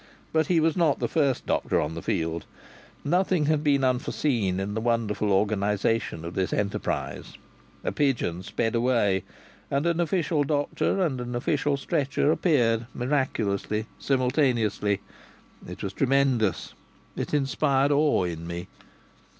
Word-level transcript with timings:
But 0.33 0.47
he 0.47 0.59
was 0.59 0.75
not 0.75 0.97
the 0.97 1.07
first 1.07 1.45
doctor 1.45 1.79
on 1.79 1.93
the 1.93 2.01
field. 2.01 2.45
Nothing 3.05 3.45
had 3.45 3.63
been 3.63 3.83
unforeseen 3.83 4.59
in 4.59 4.73
the 4.73 4.81
wonderful 4.81 5.31
organization 5.31 6.25
of 6.25 6.33
this 6.33 6.51
enterprise. 6.51 7.33
A 7.83 7.91
pigeon 7.91 8.41
sped 8.41 8.73
away 8.73 9.23
and 9.69 9.85
an 9.85 9.99
official 9.99 10.43
doctor 10.43 10.99
and 11.05 11.21
an 11.21 11.35
official 11.35 11.77
stretcher 11.77 12.31
appeared, 12.31 12.87
miraculously, 12.95 13.85
simultaneously. 13.99 15.01
It 15.67 15.83
was 15.83 15.93
tremendous. 15.93 16.73
It 17.15 17.31
inspired 17.31 17.91
awe 17.91 18.23
in 18.23 18.47
me. 18.47 18.69